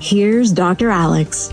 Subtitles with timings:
[0.00, 0.90] Here's Dr.
[0.90, 1.52] Alex.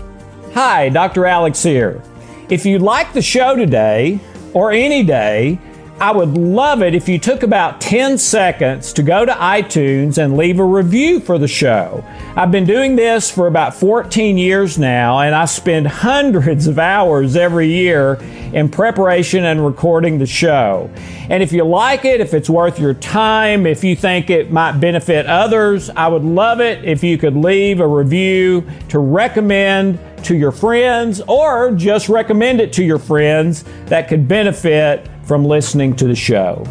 [0.54, 1.26] Hi, Dr.
[1.26, 2.00] Alex here.
[2.48, 4.20] If you like the show today,
[4.54, 5.58] or any day,
[5.98, 10.36] I would love it if you took about 10 seconds to go to iTunes and
[10.36, 12.04] leave a review for the show.
[12.36, 17.34] I've been doing this for about 14 years now, and I spend hundreds of hours
[17.34, 18.16] every year
[18.52, 20.90] in preparation and recording the show.
[21.30, 24.72] And if you like it, if it's worth your time, if you think it might
[24.72, 30.36] benefit others, I would love it if you could leave a review to recommend to
[30.36, 36.06] your friends or just recommend it to your friends that could benefit from listening to
[36.06, 36.64] the show.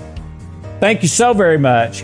[0.80, 2.04] Thank you so very much.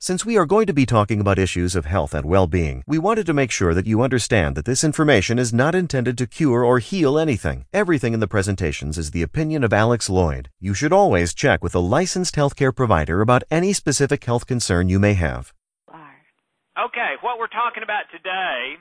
[0.00, 2.98] Since we are going to be talking about issues of health and well being, we
[2.98, 6.64] wanted to make sure that you understand that this information is not intended to cure
[6.64, 7.66] or heal anything.
[7.74, 10.46] Everything in the presentations is the opinion of Alex Loyd.
[10.60, 14.98] You should always check with a licensed healthcare provider about any specific health concern you
[14.98, 15.52] may have.
[16.78, 18.78] Okay, what we're talking about today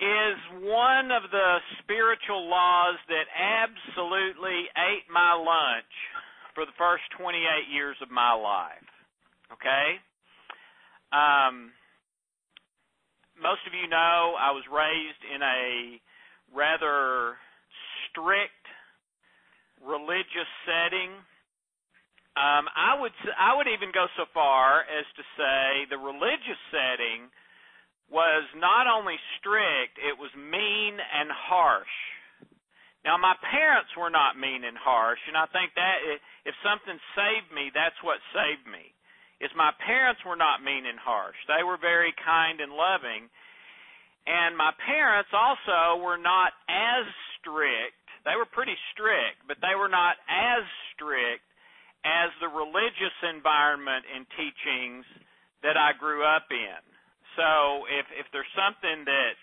[0.00, 5.92] is one of the spiritual laws that absolutely ate my lunch
[6.56, 7.36] for the first 28
[7.68, 8.88] years of my life.
[9.52, 10.00] Okay?
[11.12, 11.76] Um,
[13.36, 16.00] most of you know I was raised in a
[16.56, 17.36] rather
[18.08, 18.64] strict
[19.84, 21.12] religious setting.
[22.40, 27.28] Um, I would I would even go so far as to say the religious setting
[28.10, 31.96] was not only strict, it was mean and harsh.
[33.06, 36.04] Now, my parents were not mean and harsh, and I think that
[36.44, 38.92] if something saved me, that's what saved me.
[39.40, 41.38] Is my parents were not mean and harsh.
[41.48, 43.32] They were very kind and loving.
[44.28, 47.08] And my parents also were not as
[47.40, 47.96] strict.
[48.28, 51.40] They were pretty strict, but they were not as strict
[52.04, 55.08] as the religious environment and teachings
[55.64, 56.89] that I grew up in.
[57.40, 59.34] So if if there's something that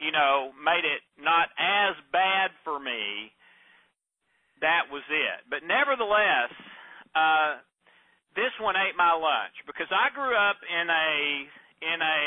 [0.00, 3.28] you know made it not as bad for me,
[4.64, 5.44] that was it.
[5.52, 6.48] But nevertheless,
[7.12, 7.60] uh,
[8.32, 11.12] this one ate my lunch because I grew up in a
[11.84, 12.24] in a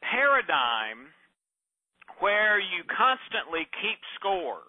[0.00, 1.12] paradigm
[2.24, 4.64] where you constantly keep score.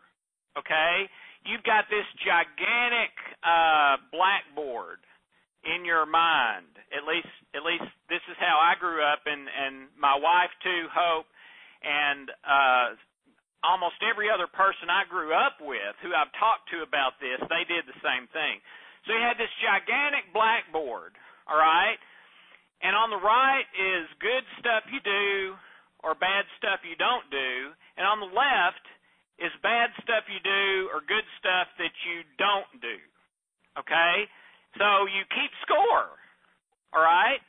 [0.59, 1.07] Okay,
[1.47, 3.15] you've got this gigantic
[3.47, 4.99] uh, blackboard
[5.65, 6.69] in your mind.
[6.93, 10.87] At least, at least this is how I grew up, and and my wife too,
[10.93, 11.25] Hope,
[11.81, 12.87] and uh,
[13.65, 17.65] almost every other person I grew up with who I've talked to about this, they
[17.65, 18.61] did the same thing.
[19.05, 21.13] So you had this gigantic blackboard,
[21.45, 21.97] all right,
[22.81, 25.57] and on the right is good stuff you do
[26.05, 28.85] or bad stuff you don't do, and on the left
[29.41, 32.97] is bad stuff you do or good stuff that you don't do.
[33.75, 34.29] Okay?
[34.77, 36.11] So you keep score.
[36.95, 37.39] All right?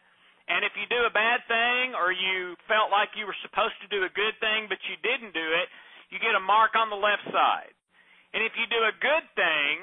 [0.47, 3.89] And if you do a bad thing or you felt like you were supposed to
[3.91, 5.67] do a good thing but you didn't do it,
[6.11, 7.75] you get a mark on the left side.
[8.31, 9.75] And if you do a good thing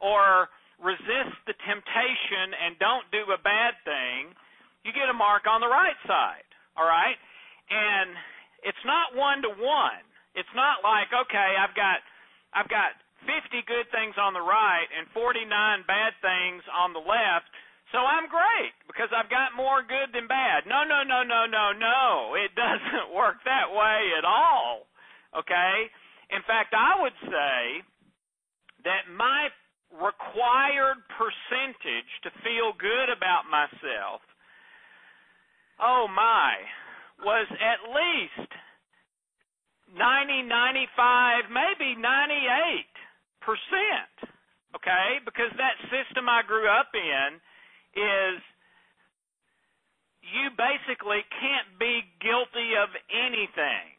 [0.00, 0.48] or
[0.80, 4.32] resist the temptation and don't do a bad thing,
[4.88, 6.48] you get a mark on the right side.
[6.80, 7.16] All right?
[7.68, 8.16] And
[8.64, 10.04] it's not one to one.
[10.36, 12.00] It's not like, okay, I've got
[12.52, 15.48] I've got 50 good things on the right and 49
[15.88, 17.48] bad things on the left.
[17.94, 20.66] So I'm great because I've got more good than bad.
[20.66, 22.34] No, no, no, no, no, no.
[22.34, 24.90] It doesn't work that way at all.
[25.32, 25.88] Okay?
[26.34, 27.62] In fact, I would say
[28.84, 29.48] that my
[29.94, 34.20] required percentage to feel good about myself,
[35.78, 36.58] oh my,
[37.22, 38.50] was at least
[39.94, 42.95] 90, 95, maybe 98 percent.
[43.46, 44.36] Percent
[44.76, 47.40] okay, because that system I grew up in
[47.96, 48.38] is
[50.20, 53.96] you basically can't be guilty of anything.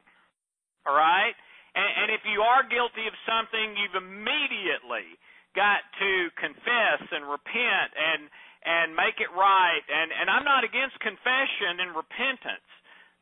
[0.86, 1.34] All right?
[1.74, 5.18] And, and if you are guilty of something, you've immediately
[5.58, 8.30] got to confess and repent and
[8.68, 9.86] and make it right.
[9.90, 12.68] And and I'm not against confession and repentance.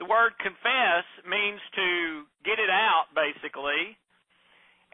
[0.01, 1.87] The word confess means to
[2.43, 3.95] get it out basically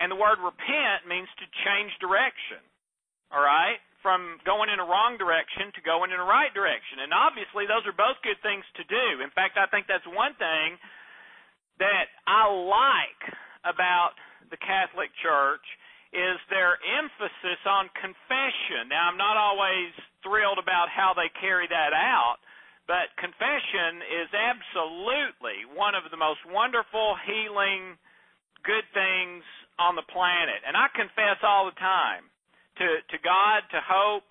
[0.02, 2.66] and the word repent means to change direction.
[3.30, 7.06] all right, from going in a wrong direction to going in a right direction.
[7.06, 9.22] And obviously, those are both good things to do.
[9.22, 10.76] In fact, I think that's one thing
[11.78, 13.22] that I like
[13.64, 14.18] about
[14.50, 15.64] the Catholic Church
[16.12, 18.92] is their emphasis on confession.
[18.92, 19.96] Now, I'm not always
[20.26, 22.42] thrilled about how they carry that out,
[22.90, 27.96] but confession is absolutely one of the most wonderful, healing,
[28.68, 29.46] good things
[29.80, 30.62] on the planet.
[30.68, 32.28] And I confess all the time
[32.78, 34.28] to, to God, to Hope,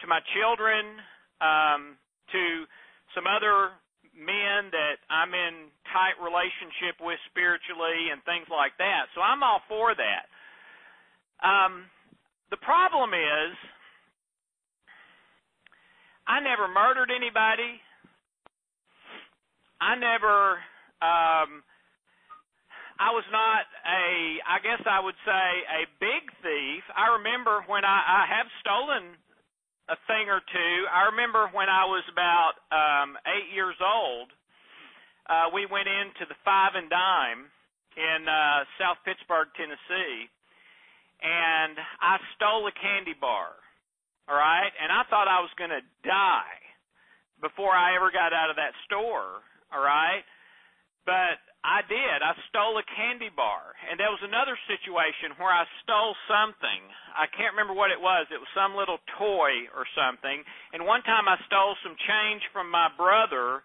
[0.00, 1.00] to my children,
[1.40, 1.96] um,
[2.32, 2.64] to
[3.14, 3.74] some other
[4.14, 9.08] men that I'm in tight relationship with spiritually and things like that.
[9.14, 10.24] So I'm all for that.
[11.40, 11.88] Um,
[12.50, 13.52] the problem is,
[16.28, 17.80] I never murdered anybody.
[19.80, 20.60] I never.
[21.00, 21.64] Um,
[23.00, 24.04] I was not a.
[24.44, 26.84] I guess I would say a big thief.
[26.92, 29.16] I remember when I, I have stolen
[29.88, 30.74] a thing or two.
[30.92, 34.28] I remember when I was about um, eight years old.
[35.24, 37.48] Uh, we went into the Five and Dime
[37.96, 40.28] in uh, South Pittsburg, Tennessee
[41.22, 43.52] and I stole a candy bar.
[44.28, 44.72] All right?
[44.80, 46.60] And I thought I was going to die
[47.40, 49.44] before I ever got out of that store.
[49.72, 50.24] All right?
[51.04, 52.18] But I did.
[52.24, 53.76] I stole a candy bar.
[53.90, 56.82] And there was another situation where I stole something.
[57.12, 58.24] I can't remember what it was.
[58.32, 60.40] It was some little toy or something.
[60.72, 63.64] And one time I stole some change from my brother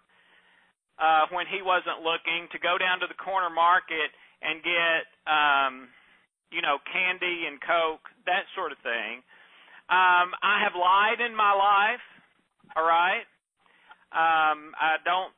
[0.96, 4.08] uh when he wasn't looking to go down to the corner market
[4.40, 5.92] and get um
[6.50, 9.22] you know, candy and Coke, that sort of thing.
[9.90, 12.04] Um, I have lied in my life,
[12.74, 13.26] all right?
[14.14, 15.34] Um, I don't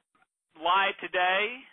[0.60, 1.64] lie today,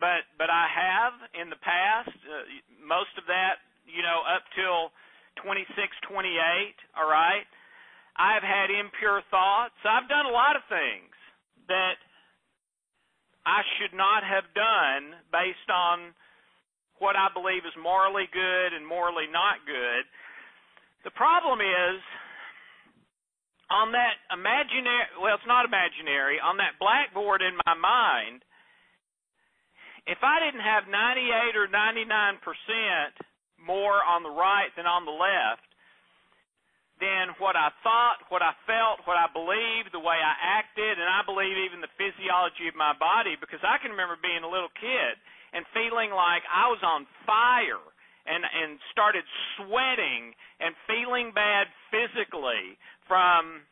[0.00, 2.14] but but I have in the past.
[2.24, 2.46] Uh,
[2.82, 4.92] most of that, you know, up till
[5.42, 5.66] 26,
[6.10, 6.36] 28,
[6.94, 7.46] all right?
[8.14, 9.74] I've had impure thoughts.
[9.82, 11.10] I've done a lot of things
[11.66, 11.98] that
[13.42, 16.14] I should not have done based on
[17.02, 20.06] what I believe is morally good and morally not good.
[21.02, 21.98] The problem is
[23.68, 28.46] on that imaginary, well, it's not imaginary, on that blackboard in my mind,
[30.06, 32.40] if I didn't have 98 or 99%
[33.56, 35.64] more on the right than on the left,
[37.02, 41.08] then what I thought, what I felt, what I believed, the way I acted, and
[41.08, 44.70] I believe even the physiology of my body, because I can remember being a little
[44.78, 45.18] kid
[45.56, 47.82] and feeling like I was on fire
[48.24, 49.24] and and started
[49.56, 53.64] sweating and feeling bad physically from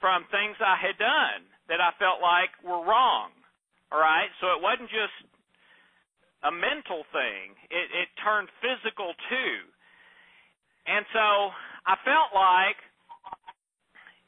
[0.00, 3.32] from things I had done that I felt like were wrong.
[3.90, 4.28] All right?
[4.42, 5.16] So it wasn't just
[6.44, 7.56] a mental thing.
[7.70, 9.56] It it turned physical too.
[10.86, 11.50] And so
[11.86, 12.78] I felt like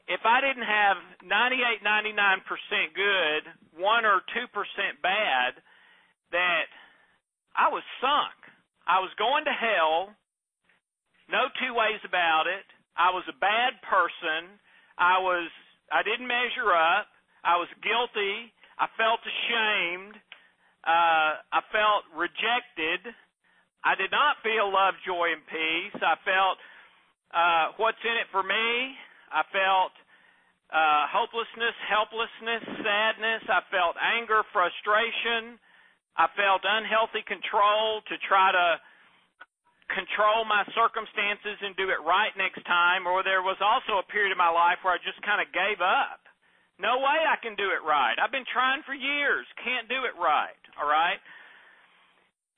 [0.09, 3.43] if I didn't have 98 99% good,
[3.77, 4.49] 1 or 2%
[5.05, 5.61] bad,
[6.33, 6.65] that
[7.55, 8.37] I was sunk.
[8.89, 10.09] I was going to hell.
[11.29, 12.65] No two ways about it.
[12.97, 14.57] I was a bad person.
[14.97, 15.47] I was
[15.93, 17.07] I didn't measure up.
[17.45, 18.51] I was guilty.
[18.81, 20.17] I felt ashamed.
[20.89, 23.05] Uh, I felt rejected.
[23.85, 25.97] I did not feel love, joy, and peace.
[26.01, 26.57] I felt
[27.29, 28.97] uh, what's in it for me.
[29.29, 29.93] I felt
[30.73, 33.45] uh, hopelessness, helplessness, sadness.
[33.45, 35.61] I felt anger, frustration.
[36.17, 38.67] I felt unhealthy control to try to
[39.93, 44.33] control my circumstances and do it right next time, or there was also a period
[44.33, 46.21] of my life where I just kind of gave up.
[46.77, 48.15] No way I can do it right.
[48.17, 51.19] I've been trying for years, can't do it right, all right?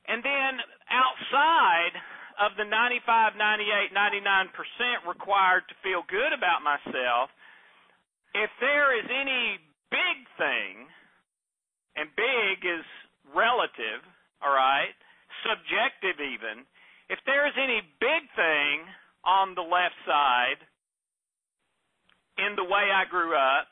[0.07, 0.53] And then
[0.89, 1.93] outside
[2.39, 7.29] of the 95, 98, 99% required to feel good about myself,
[8.33, 9.59] if there is any
[9.91, 10.87] big thing,
[11.99, 12.85] and big is
[13.35, 14.01] relative,
[14.39, 14.95] all right,
[15.43, 16.63] subjective even,
[17.11, 18.87] if there is any big thing
[19.27, 20.63] on the left side
[22.39, 23.67] in the way I grew up,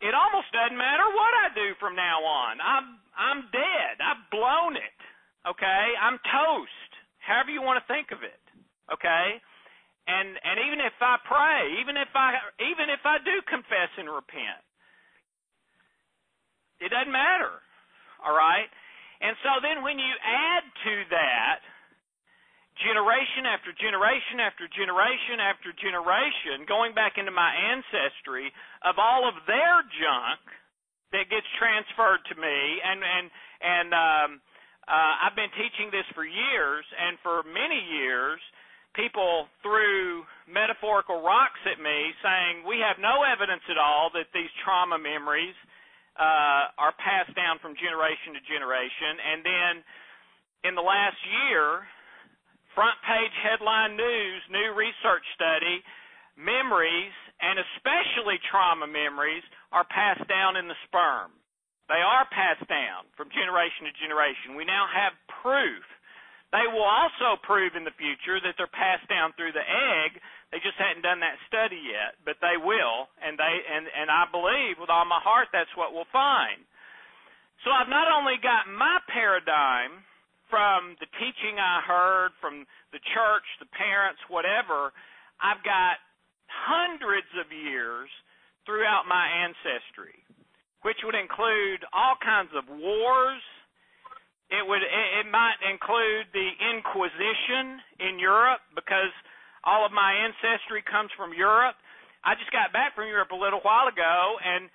[0.00, 2.56] it almost doesn't matter what I do from now on.
[2.62, 4.00] I'm I'm dead.
[4.00, 4.98] I've blown it.
[5.44, 5.84] Okay?
[6.00, 6.90] I'm toast.
[7.20, 8.40] However you want to think of it.
[8.88, 9.36] Okay?
[10.08, 14.08] And and even if I pray, even if I even if I do confess and
[14.08, 14.64] repent,
[16.80, 17.60] it doesn't matter.
[18.24, 18.66] All right?
[19.20, 21.60] And so then when you add to that
[22.80, 28.48] generation after generation after generation after generation, going back into my ancestry
[28.82, 30.40] of all of their junk
[31.12, 33.26] that gets transferred to me, and and
[33.60, 34.30] and um,
[34.90, 38.42] uh, I've been teaching this for years, and for many years,
[38.98, 44.50] people threw metaphorical rocks at me saying, We have no evidence at all that these
[44.66, 45.54] trauma memories
[46.18, 49.14] uh, are passed down from generation to generation.
[49.22, 49.72] And then
[50.66, 51.86] in the last year,
[52.74, 55.86] front page headline news, new research study,
[56.34, 61.30] memories, and especially trauma memories, are passed down in the sperm.
[61.88, 64.54] They are passed down from generation to generation.
[64.54, 65.82] We now have proof
[66.50, 70.18] they will also prove in the future that they're passed down through the egg.
[70.50, 74.26] They just hadn't done that study yet, but they will, and they and and I
[74.26, 76.66] believe with all my heart that's what we'll find.
[77.62, 80.02] So I've not only got my paradigm
[80.50, 84.90] from the teaching I heard from the church, the parents, whatever,
[85.38, 86.02] I've got
[86.50, 88.10] hundreds of years
[88.66, 90.20] throughout my ancestry,
[90.82, 93.42] which would include all kinds of wars,
[94.50, 99.14] it would it might include the Inquisition in Europe because
[99.62, 101.76] all of my ancestry comes from Europe.
[102.24, 104.68] I just got back from Europe a little while ago and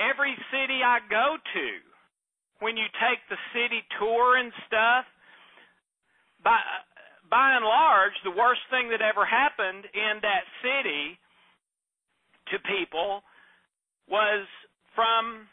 [0.00, 1.68] every city I go to
[2.60, 5.04] when you take the city tour and stuff
[6.42, 6.58] by
[7.28, 11.20] by and large the worst thing that ever happened in that city
[12.52, 13.22] to people
[14.08, 14.46] was
[14.94, 15.48] from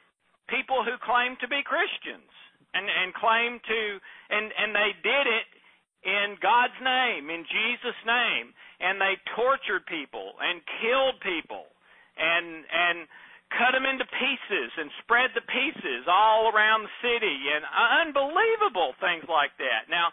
[0.48, 2.32] people who claimed to be Christians
[2.74, 3.80] and and claim to
[4.30, 5.48] and and they did it
[6.06, 11.66] in God's name, in Jesus' name, and they tortured people and killed people
[12.16, 13.10] and and
[13.54, 17.66] cut them into pieces and spread the pieces all around the city and
[18.06, 19.90] unbelievable things like that.
[19.90, 20.10] Now,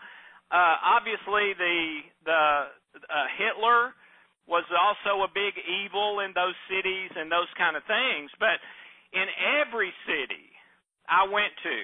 [0.52, 1.76] uh, obviously the
[2.24, 2.42] the
[3.08, 3.96] uh, Hitler
[4.46, 8.58] was also a big evil in those cities and those kind of things, but
[9.14, 9.26] in
[9.62, 10.50] every city
[11.06, 11.78] I went to,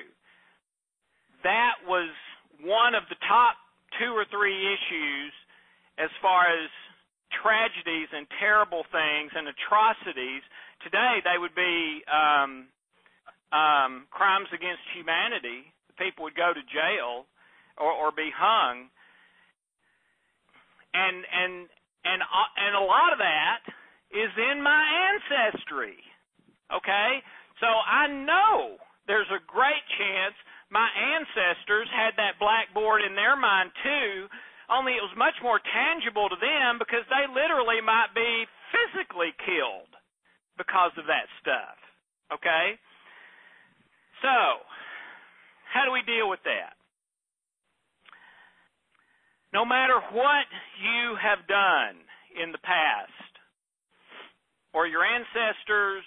[1.45, 2.11] that was
[2.65, 3.55] one of the top
[4.03, 5.33] two or three issues
[5.99, 6.71] as far as
[7.43, 10.43] tragedies and terrible things and atrocities.
[10.83, 12.67] Today, they would be um,
[13.53, 15.71] um, crimes against humanity.
[15.99, 17.27] People would go to jail
[17.77, 18.91] or, or be hung,
[20.95, 21.67] and and
[22.05, 23.63] and uh, and a lot of that
[24.13, 25.99] is in my ancestry.
[26.69, 27.11] Okay,
[27.61, 28.77] so I know
[29.09, 30.37] there's a great chance
[30.71, 34.29] my ancestors had that blackboard in their mind too,
[34.69, 39.93] only it was much more tangible to them because they literally might be physically killed
[40.61, 41.79] because of that stuff.
[42.37, 42.77] Okay?
[44.21, 44.61] So,
[45.73, 46.78] how do we deal with that?
[49.53, 51.97] No matter what you have done
[52.37, 53.33] in the past,
[54.75, 56.05] or your ancestors,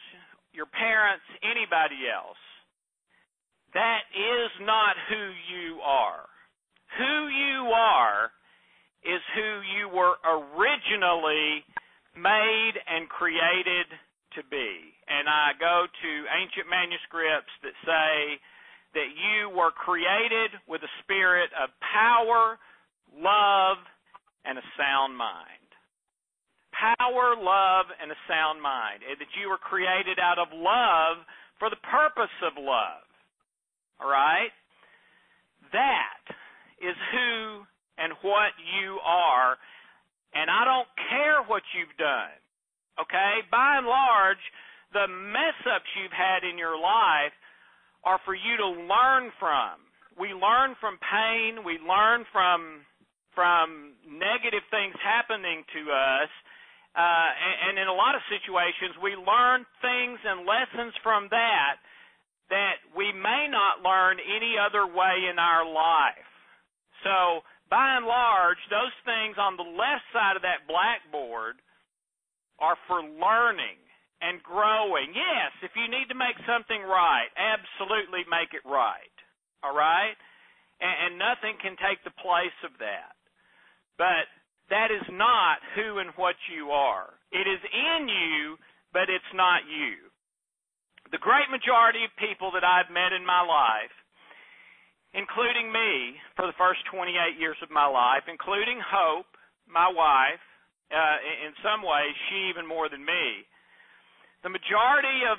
[0.54, 2.40] your parents, anybody else,
[3.74, 6.28] that is not who you are.
[6.98, 8.32] Who you are
[9.02, 11.64] is who you were originally
[12.14, 13.88] made and created
[14.36, 14.94] to be.
[15.08, 18.40] And I go to ancient manuscripts that say
[18.94, 22.60] that you were created with a spirit of power,
[23.16, 23.78] love,
[24.46, 25.70] and a sound mind.
[26.74, 29.06] Power, love, and a sound mind.
[29.06, 31.22] That you were created out of love
[31.60, 33.06] for the purpose of love.
[34.02, 34.50] All right?
[35.74, 36.26] That
[36.82, 37.68] is who
[38.02, 39.58] and what you are.
[40.34, 42.34] And I don't care what you've done.
[42.98, 43.46] Okay?
[43.52, 44.42] By and large,
[44.94, 47.36] the mess ups you've had in your life
[48.04, 49.78] are for you to learn from.
[50.18, 52.84] We learn from pain, we learn from
[53.34, 56.32] from negative things happening to us.
[56.92, 61.80] Uh, and, and in a lot of situations, we learn things and lessons from that
[62.52, 66.28] that we may not learn any other way in our life.
[67.08, 71.64] So, by and large, those things on the left side of that blackboard
[72.60, 73.80] are for learning
[74.20, 75.16] and growing.
[75.16, 79.16] Yes, if you need to make something right, absolutely make it right.
[79.64, 80.20] All right?
[80.84, 83.16] And, and nothing can take the place of that.
[84.02, 84.26] But
[84.74, 87.14] that is not who and what you are.
[87.30, 88.58] It is in you,
[88.90, 90.10] but it's not you
[91.12, 93.92] the great majority of people that I've met in my life,
[95.12, 99.28] including me for the first 28 years of my life, including Hope,
[99.68, 100.44] my wife,
[100.88, 103.44] uh, in some ways, she even more than me,
[104.44, 105.38] the majority of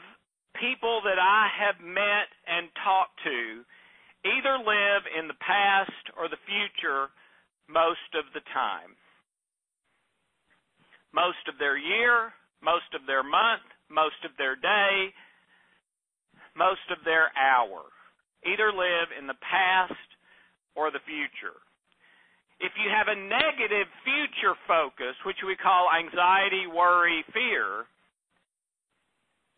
[0.61, 3.65] people that I have met and talked to
[4.29, 7.09] either live in the past or the future
[7.73, 8.93] most of the time.
[11.13, 15.13] Most of their year, most of their month, most of their day,
[16.57, 17.89] most of their hour,
[18.45, 20.09] either live in the past
[20.77, 21.57] or the future.
[22.63, 27.91] if you have a negative future focus, which we call anxiety, worry, fear,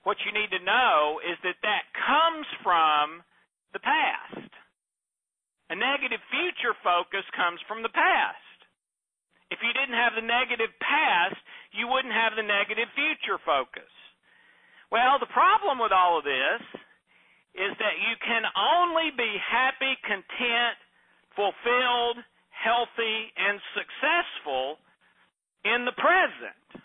[0.08, 3.20] what you need to know is that that comes from
[3.76, 4.48] the past.
[5.70, 8.58] A negative future focus comes from the past.
[9.50, 11.38] If you didn't have the negative past,
[11.72, 13.88] you wouldn't have the negative future focus.
[14.90, 16.62] Well, the problem with all of this
[17.54, 20.76] is that you can only be happy, content,
[21.38, 22.18] fulfilled,
[22.50, 24.78] healthy, and successful
[25.64, 26.84] in the present.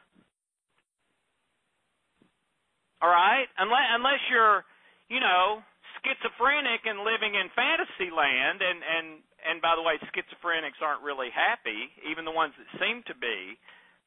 [3.02, 3.48] All right?
[3.58, 4.64] Unless unless you're,
[5.08, 5.64] you know,
[6.02, 9.08] schizophrenic and living in fantasy land and and
[9.40, 13.56] and by the way, schizophrenics aren't really happy, even the ones that seem to be.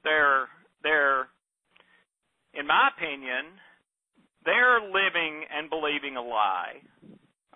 [0.04, 0.48] They're
[0.82, 1.28] they're
[2.52, 3.56] in my opinion,
[4.44, 6.84] they're living and believing a lie.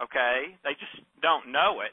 [0.00, 0.56] Okay?
[0.64, 1.92] They just don't know it.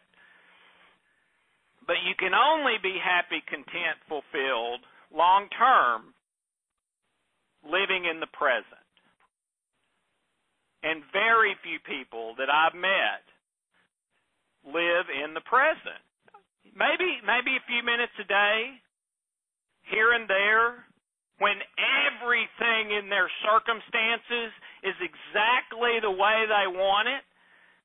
[1.86, 6.16] But you can only be happy, content, fulfilled long term
[7.64, 8.83] living in the present.
[10.84, 13.24] And very few people that I've met
[14.68, 16.04] live in the present.
[16.76, 18.80] Maybe maybe a few minutes a day,
[19.88, 20.88] here and there,
[21.40, 24.52] when everything in their circumstances
[24.84, 27.24] is exactly the way they want it,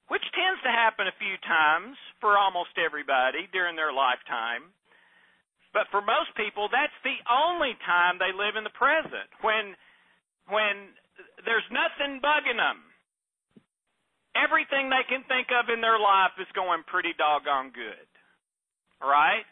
[0.09, 4.73] which tends to happen a few times for almost everybody during their lifetime.
[5.77, 9.29] But for most people, that's the only time they live in the present.
[9.45, 9.77] When
[10.49, 10.97] when
[11.45, 12.88] there's nothing bugging them
[14.37, 18.09] everything they can think of in their life is going pretty doggone good.
[19.01, 19.47] Right?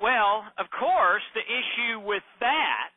[0.00, 2.94] Well, of course, the issue with that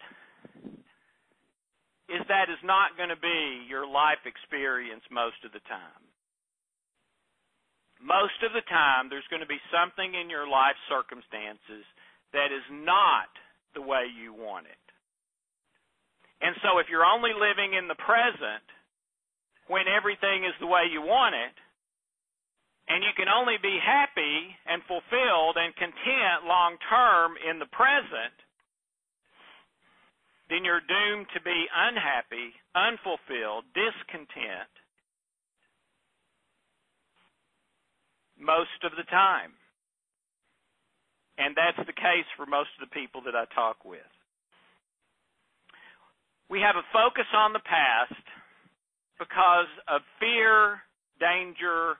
[2.07, 6.03] is that is not going to be your life experience most of the time.
[7.99, 11.83] Most of the time, there's going to be something in your life circumstances
[12.31, 13.29] that is not
[13.73, 14.85] the way you want it.
[16.39, 18.63] And so, if you're only living in the present,
[19.67, 21.55] when everything is the way you want it,
[22.87, 28.35] and you can only be happy and fulfilled and content long term in the present,
[30.49, 34.71] then you're doomed to be unhappy, unfulfilled, discontent
[38.39, 39.51] most of the time.
[41.37, 44.07] And that's the case for most of the people that I talk with.
[46.49, 48.23] We have a focus on the past
[49.19, 50.81] because of fear,
[51.19, 51.97] danger,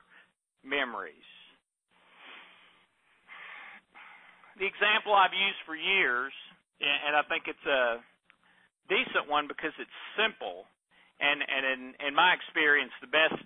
[0.62, 1.26] memories.
[4.58, 6.34] The example I've used for years,
[6.82, 8.02] and I think it's a
[8.90, 10.66] decent one because it's simple,
[11.22, 13.38] and, and in, in my experience, the best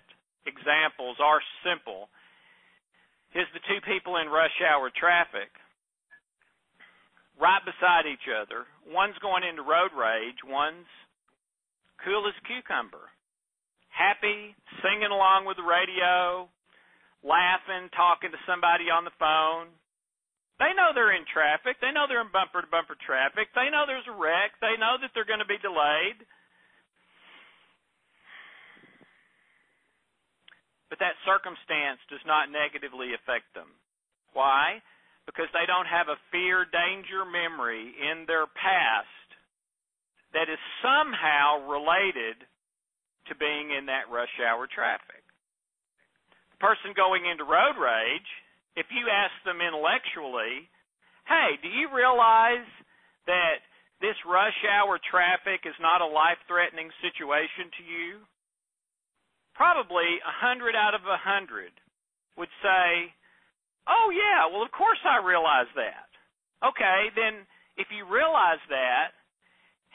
[0.45, 2.09] examples are simple,
[3.33, 5.49] is the two people in rush hour traffic
[7.37, 8.65] right beside each other.
[8.85, 10.89] One's going into road rage, one's
[12.05, 13.09] cool as cucumber
[13.93, 16.49] happy, singing along with the radio,
[17.21, 19.69] laughing, talking to somebody on the phone.
[20.57, 21.77] They know they're in traffic.
[21.81, 23.53] They know they're in bumper to bumper traffic.
[23.53, 24.57] They know there's a wreck.
[24.61, 26.21] They know that they're going to be delayed.
[30.93, 33.65] But that circumstance does not negatively affect them.
[34.37, 34.77] Why?
[35.25, 39.09] Because they don't have a fear danger memory in their past
[40.37, 42.45] that is somehow related
[43.27, 45.23] to being in that rush hour traffic.
[46.55, 48.29] The person going into road rage,
[48.75, 50.67] if you ask them intellectually,
[51.27, 52.67] hey, do you realize
[53.27, 53.63] that
[54.03, 58.09] this rush hour traffic is not a life threatening situation to you?
[59.55, 61.71] Probably a hundred out of a hundred
[62.35, 63.13] would say,
[63.87, 66.09] Oh yeah, well of course I realize that.
[66.63, 69.13] Okay, then if you realize that,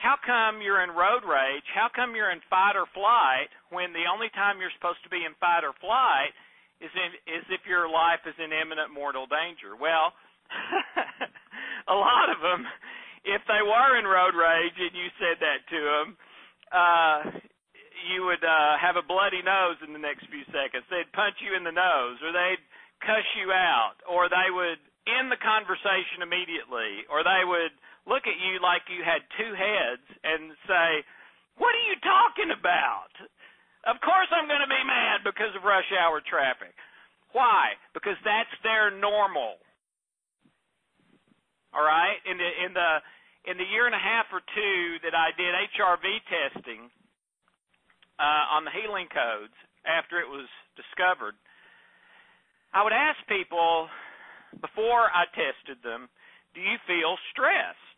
[0.08, 1.68] how come you're in road rage?
[1.76, 5.20] How come you're in fight or flight when the only time you're supposed to be
[5.20, 6.32] in fight or flight
[6.80, 9.76] is in, is if your life is in imminent mortal danger?
[9.76, 10.16] Well,
[11.92, 12.64] a lot of them,
[13.28, 16.06] if they were in road rage and you said that to them,
[16.72, 17.18] uh,
[18.08, 20.88] you would uh, have a bloody nose in the next few seconds.
[20.88, 22.64] They'd punch you in the nose, or they'd
[23.04, 27.76] cuss you out, or they would end the conversation immediately, or they would
[28.08, 31.04] look at you like you had two heads and say,
[31.60, 33.12] What are you talking about?
[33.84, 36.74] Of course I'm going to be mad because of rush hour traffic.
[37.36, 37.76] Why?
[37.92, 39.60] Because that's their normal.
[41.76, 42.16] All right?
[42.24, 42.90] In the in the
[43.46, 46.90] in the year and a half or two that I did HRV testing
[48.18, 49.54] uh, on the healing codes
[49.86, 51.38] after it was discovered,
[52.74, 53.88] I would ask people,
[54.60, 56.08] before I tested them,
[56.52, 57.97] do you feel stressed?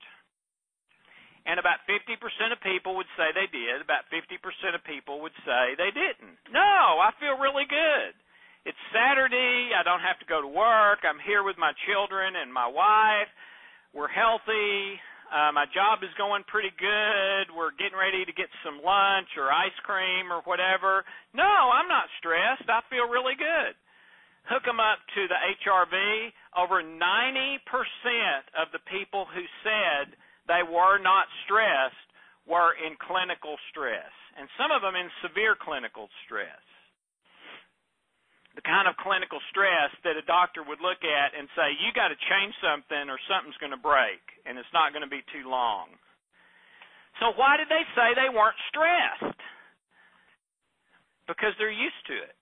[1.50, 2.14] And about 50%
[2.54, 3.82] of people would say they did.
[3.82, 4.38] About 50%
[4.70, 6.38] of people would say they didn't.
[6.54, 8.14] No, I feel really good.
[8.62, 9.74] It's Saturday.
[9.74, 11.02] I don't have to go to work.
[11.02, 13.26] I'm here with my children and my wife.
[13.90, 15.02] We're healthy.
[15.26, 17.50] Uh, my job is going pretty good.
[17.50, 21.02] We're getting ready to get some lunch or ice cream or whatever.
[21.34, 22.70] No, I'm not stressed.
[22.70, 23.74] I feel really good.
[24.46, 25.98] Hook them up to the HRV.
[26.54, 27.58] Over 90%
[28.54, 30.14] of the people who said
[30.48, 32.10] they were not stressed
[32.48, 36.62] were in clinical stress, and some of them in severe clinical stress.
[38.58, 42.10] The kind of clinical stress that a doctor would look at and say, you got
[42.10, 45.46] to change something or something's going to break, and it's not going to be too
[45.46, 45.94] long.
[47.22, 49.38] So, why did they say they weren't stressed?
[51.30, 52.34] Because they're used to it.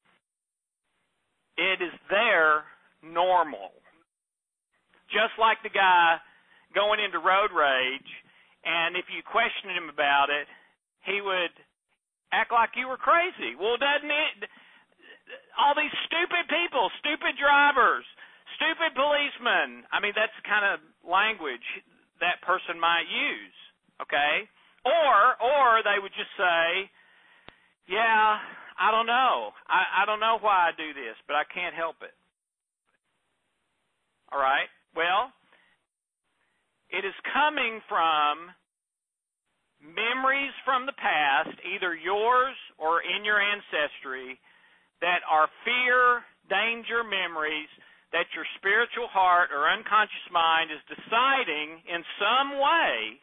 [1.59, 2.65] It is their
[3.03, 3.77] normal.
[5.13, 6.23] Just like the guy
[6.75, 8.11] going into road rage,
[8.65, 10.49] and if you questioned him about it,
[11.07, 11.53] he would
[12.33, 13.57] act like you were crazy.
[13.57, 14.49] Well, doesn't it?
[15.57, 18.05] All these stupid people, stupid drivers,
[18.57, 19.85] stupid policemen.
[19.93, 21.65] I mean, that's the kind of language
[22.21, 23.57] that person might use.
[24.01, 24.47] Okay,
[24.85, 26.87] or or they would just say,
[27.89, 28.39] "Yeah,
[28.79, 29.53] I don't know.
[29.67, 32.15] I, I don't know why I do this, but I can't help it."
[34.31, 34.69] All right.
[34.95, 35.33] Well,
[36.91, 38.53] it is coming from
[39.81, 44.41] memories from the past, either yours or in your ancestry,
[45.01, 47.71] that are fear, danger memories
[48.11, 53.21] that your spiritual heart or unconscious mind is deciding in some way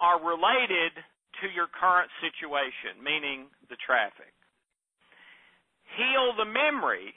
[0.00, 0.96] are related
[1.44, 4.32] to your current situation, meaning the traffic.
[5.94, 7.12] Heal the memory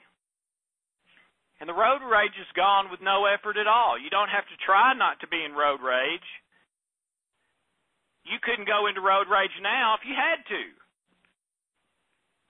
[1.59, 3.95] and the road rage is gone with no effort at all.
[3.95, 6.27] You don't have to try not to be in road rage.
[8.27, 10.63] You couldn't go into road rage now if you had to.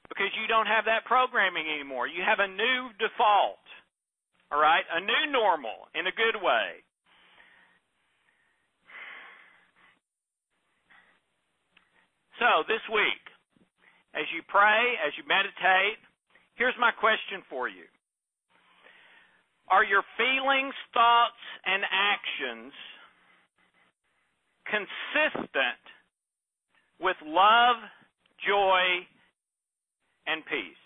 [0.09, 2.07] Because you don't have that programming anymore.
[2.07, 3.61] You have a new default.
[4.51, 4.85] All right?
[4.89, 6.81] A new normal in a good way.
[12.39, 13.23] So, this week,
[14.13, 15.99] as you pray, as you meditate,
[16.55, 17.87] here's my question for you.
[19.69, 22.73] Are your feelings, thoughts, and actions
[24.69, 25.81] consistent
[26.99, 27.77] with love,
[28.45, 29.03] joy,
[30.27, 30.85] and peace?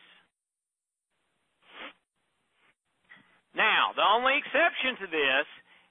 [3.55, 5.47] Now, the only exception to this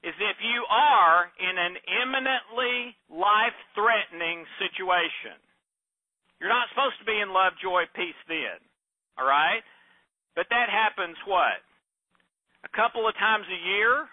[0.09, 5.37] is if you are in an imminently life threatening situation.
[6.41, 8.63] You're not supposed to be in love, joy, peace then.
[9.19, 9.67] All right?
[10.39, 11.61] But that happens what?
[12.65, 14.09] A couple of times a year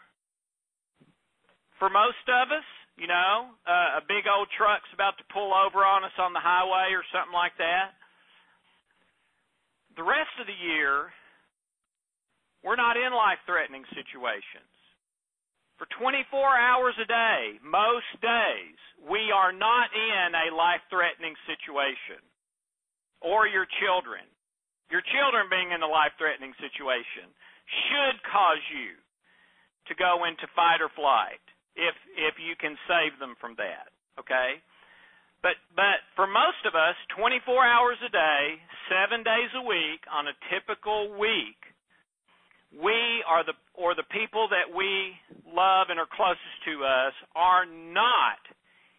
[1.79, 2.67] for most of us.
[2.95, 6.39] You know, uh, a big old truck's about to pull over on us on the
[6.39, 7.91] highway or something like that.
[9.99, 11.12] The rest of the year,
[12.63, 14.71] we're not in life threatening situations.
[15.75, 22.23] For 24 hours a day, most days, we are not in a life threatening situation.
[23.19, 24.23] Or your children.
[24.88, 27.27] Your children being in a life threatening situation
[27.65, 28.93] should cause you
[29.88, 31.41] to go into fight or flight
[31.75, 33.91] if if you can save them from that.
[34.19, 34.62] Okay?
[35.41, 38.43] But but for most of us, 24 hours a day,
[38.89, 41.60] 7 days a week on a typical week,
[42.73, 45.13] we are the or the people that we
[45.45, 48.41] love and are closest to us are not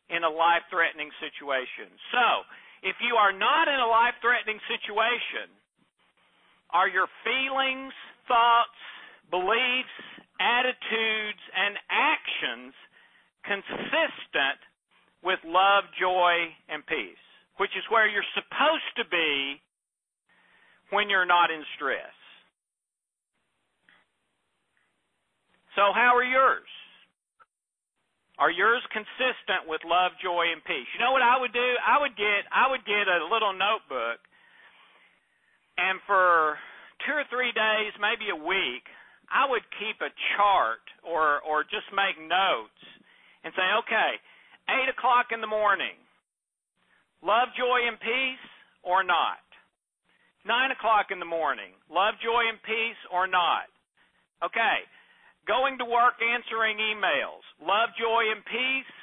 [0.09, 1.91] in a life-threatening situation.
[2.15, 2.47] So,
[2.87, 5.51] if you are not in a life-threatening situation,
[6.71, 7.91] are your feelings,
[8.29, 8.79] thoughts,
[9.31, 9.97] beliefs,
[10.39, 12.75] attitudes, and actions
[13.47, 14.61] consistent
[15.23, 17.25] with love, joy, and peace,
[17.57, 19.63] which is where you're supposed to be
[20.91, 22.15] when you're not in stress.
[25.75, 26.69] So, how are yours?
[28.39, 30.89] Are yours consistent with love, joy, and peace?
[30.93, 31.69] You know what I would do?
[31.81, 34.21] I would get I would get a little notebook,
[35.81, 36.61] and for
[37.05, 38.87] two or three days, maybe a week,
[39.29, 42.81] I would keep a chart or or just make notes
[43.43, 44.11] and say, okay,
[44.71, 45.99] eight o'clock in the morning,
[47.23, 48.47] love, joy, and peace
[48.83, 49.43] or not.
[50.47, 53.67] Nine o'clock in the morning, love, joy, and peace or not.
[54.45, 54.87] Okay,
[55.47, 58.95] going to work, answering emails, love, joy, and peace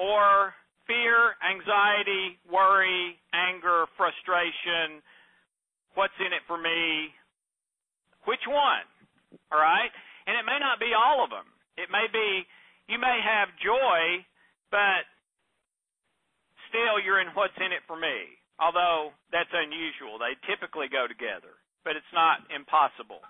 [0.00, 0.56] or
[0.88, 5.04] fear, anxiety, worry, anger, frustration,
[5.92, 7.12] what's in it for me,
[8.28, 8.84] which one?
[9.48, 9.88] All right?
[10.28, 11.48] And it may not be all of them.
[11.80, 12.44] It may be
[12.92, 14.20] you may have joy,
[14.68, 15.08] but
[16.68, 18.36] still you're in what's in it for me.
[18.60, 20.20] Although that's unusual.
[20.20, 21.56] They typically go together,
[21.88, 23.24] but it's not impossible.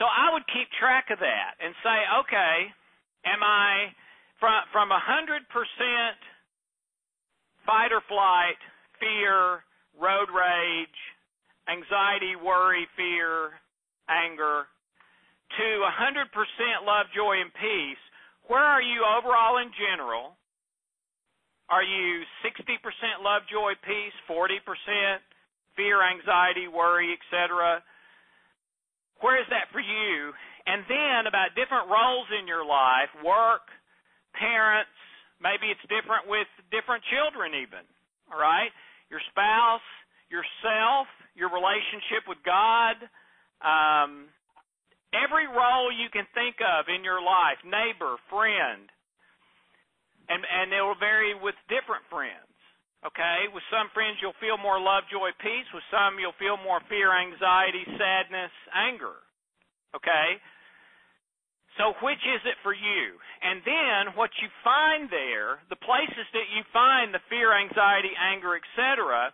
[0.00, 2.56] So I would keep track of that and say, okay,
[3.26, 3.92] am I
[4.40, 6.16] from from a hundred percent
[7.66, 8.56] fight or flight,
[9.02, 9.66] fear,
[9.98, 11.00] road rage,
[11.68, 13.52] anxiety, worry, fear,
[14.08, 14.66] anger,
[15.56, 18.02] to hundred percent love, joy, and peace,
[18.48, 20.36] where are you overall in general?
[21.68, 22.80] Are you 60%
[23.20, 24.56] love, joy, peace, 40%
[25.76, 27.84] fear, anxiety, worry, etc.?
[29.20, 30.32] Where is that for you?
[30.64, 33.68] And then about different roles in your life, work,
[34.32, 34.92] parents,
[35.44, 37.84] maybe it's different with different children even.
[38.32, 38.72] All right?
[39.12, 39.84] Your spouse,
[40.32, 42.98] yourself, your relationship with God,
[43.62, 44.26] um,
[45.14, 48.90] every role you can think of in your life, neighbor, friend,
[50.28, 52.50] and and it will vary with different friends.
[53.06, 55.70] Okay, with some friends you'll feel more love, joy, peace.
[55.70, 59.22] With some you'll feel more fear, anxiety, sadness, anger.
[59.94, 60.42] Okay?
[61.78, 63.04] So which is it for you?
[63.38, 68.58] And then what you find there, the places that you find the fear, anxiety, anger,
[68.58, 69.30] etc.,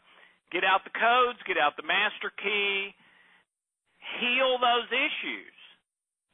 [0.54, 2.94] get out the codes, get out the master key,
[4.22, 5.56] heal those issues.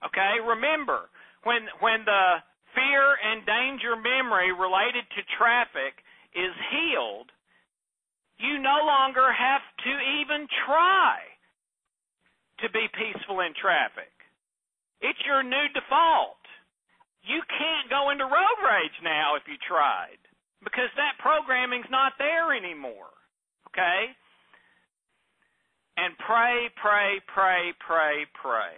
[0.04, 0.44] Okay?
[0.44, 1.08] Remember,
[1.48, 2.44] when when the
[2.76, 5.96] fear and danger memory related to traffic
[6.36, 7.32] is healed,
[8.36, 11.24] you no longer have to even try
[12.60, 14.12] to be peaceful in traffic.
[15.00, 16.44] It's your new default.
[17.24, 20.20] You can't go into road rage now if you tried
[20.60, 23.12] because that programming's not there anymore.
[23.70, 24.12] Okay?
[25.96, 28.76] And pray, pray, pray, pray, pray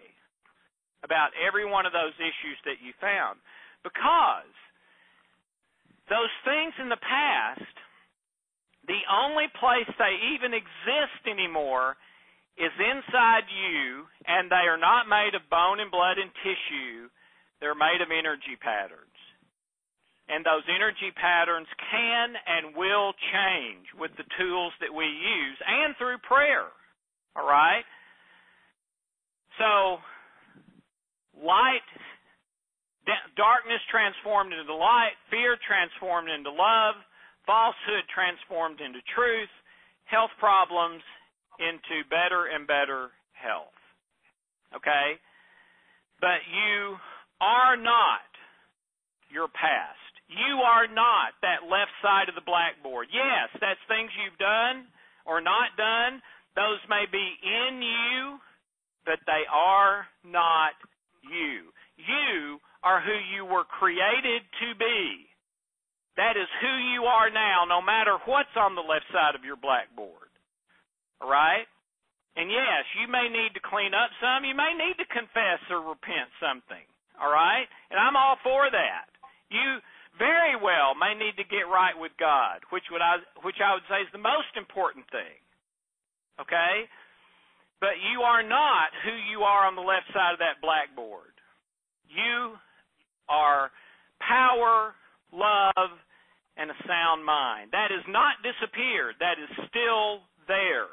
[1.04, 3.38] about every one of those issues that you found
[3.82, 4.54] because
[6.10, 7.74] those things in the past,
[8.86, 11.96] the only place they even exist anymore
[12.58, 17.08] is inside you, and they are not made of bone and blood and tissue.
[17.60, 19.11] They're made of energy patterns.
[20.32, 25.92] And those energy patterns can and will change with the tools that we use and
[26.00, 26.72] through prayer.
[27.36, 27.84] All right?
[29.60, 30.00] So,
[31.36, 31.84] light
[33.36, 36.96] darkness transformed into light, fear transformed into love,
[37.46, 39.50] falsehood transformed into truth,
[40.04, 41.02] health problems
[41.58, 43.74] into better and better health.
[44.76, 45.18] Okay?
[46.20, 46.96] But you
[47.40, 48.30] are not
[49.30, 50.01] your past.
[50.32, 53.12] You are not that left side of the blackboard.
[53.12, 54.88] Yes, that's things you've done
[55.28, 56.24] or not done.
[56.56, 58.40] Those may be in you,
[59.04, 60.76] but they are not
[61.24, 61.68] you.
[62.00, 65.28] You are who you were created to be.
[66.16, 69.56] That is who you are now, no matter what's on the left side of your
[69.56, 70.28] blackboard.
[71.20, 71.64] All right?
[72.36, 74.44] And yes, you may need to clean up some.
[74.44, 76.84] You may need to confess or repent something.
[77.20, 77.68] All right?
[77.92, 79.08] And I'm all for that.
[79.52, 79.80] You
[80.18, 83.86] very well may need to get right with God, which would I which I would
[83.88, 85.40] say is the most important thing.
[86.40, 86.88] Okay?
[87.80, 91.34] But you are not who you are on the left side of that blackboard.
[92.06, 92.54] You
[93.28, 93.70] are
[94.22, 94.94] power,
[95.32, 95.90] love,
[96.56, 97.72] and a sound mind.
[97.72, 99.16] That has not disappeared.
[99.18, 100.92] That is still there.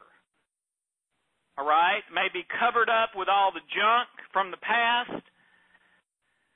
[1.57, 2.01] All right?
[2.09, 5.23] Maybe covered up with all the junk from the past,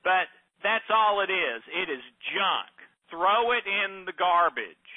[0.03, 0.31] but
[0.63, 1.61] that's all it is.
[1.69, 2.71] It is junk.
[3.11, 4.89] Throw it in the garbage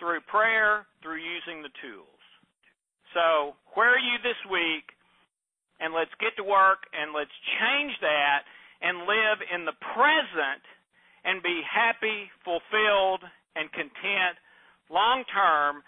[0.00, 2.20] through prayer, through using the tools.
[3.14, 4.90] So, where are you this week?
[5.78, 8.42] And let's get to work and let's change that
[8.82, 10.64] and live in the present
[11.24, 13.22] and be happy, fulfilled,
[13.54, 14.38] and content
[14.90, 15.82] long term,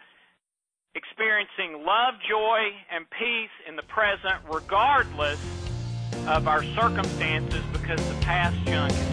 [0.94, 5.40] experiencing love, joy, and peace in the present, regardless
[6.26, 9.05] of our circumstances, because the past junk